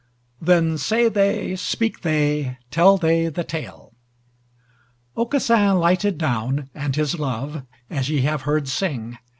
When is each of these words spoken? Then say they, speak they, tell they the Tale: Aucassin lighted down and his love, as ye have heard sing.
Then 0.41 0.79
say 0.79 1.09
they, 1.09 1.55
speak 1.55 2.01
they, 2.01 2.57
tell 2.71 2.97
they 2.97 3.27
the 3.27 3.43
Tale: 3.43 3.93
Aucassin 5.15 5.77
lighted 5.77 6.17
down 6.17 6.71
and 6.73 6.95
his 6.95 7.19
love, 7.19 7.67
as 7.87 8.09
ye 8.09 8.21
have 8.21 8.41
heard 8.41 8.67
sing. 8.67 9.19